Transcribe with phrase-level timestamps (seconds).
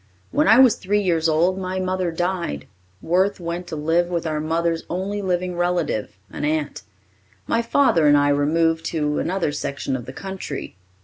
[0.31, 2.65] When I was three years old, my mother died.
[3.03, 6.81] Worth went to live with our mother's only living relative, an aunt.
[7.45, 10.75] My father and I removed to another section of the country.